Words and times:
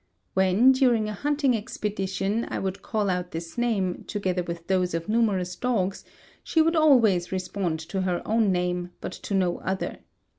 When, 0.33 0.71
during 0.71 1.07
a 1.07 1.13
hunting 1.13 1.55
expedition, 1.55 2.47
I 2.49 2.57
would 2.57 2.81
call 2.81 3.07
out 3.07 3.29
this 3.29 3.55
name, 3.55 4.03
together 4.07 4.41
with 4.41 4.65
those 4.65 4.95
of 4.95 5.07
numerous 5.07 5.55
dogs, 5.55 6.03
she 6.43 6.59
would 6.59 6.75
always 6.75 7.31
respond 7.31 7.79
to 7.81 8.01
her 8.01 8.23
own 8.25 8.51
name, 8.51 8.93
but 8.99 9.11
to 9.11 9.35
no 9.35 9.59
other. 9.59 9.97